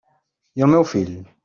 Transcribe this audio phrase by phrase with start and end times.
[0.61, 1.15] I el meu fill?